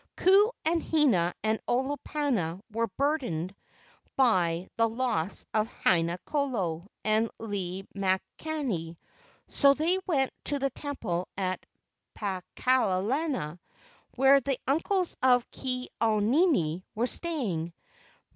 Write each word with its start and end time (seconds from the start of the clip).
Ku 0.17 0.51
and 0.65 0.81
Hina 0.83 1.31
and 1.43 1.59
Olopana 1.67 2.59
were 2.71 2.87
burdened 2.87 3.53
by 4.15 4.67
the 4.75 4.89
loss 4.89 5.45
of 5.53 5.67
Haina 5.83 6.17
kolo 6.25 6.87
and 7.05 7.29
Lei 7.39 7.83
makani, 7.95 8.97
so 9.47 9.75
they 9.75 9.99
went 10.07 10.33
to 10.45 10.57
the 10.57 10.71
temple 10.71 11.27
at 11.37 11.63
Pakaalana, 12.17 13.59
where 14.15 14.41
the 14.41 14.57
uncles 14.67 15.15
of 15.21 15.45
Ke 15.51 15.85
au 16.01 16.17
nini 16.17 16.83
were 16.95 17.05
staying. 17.05 17.71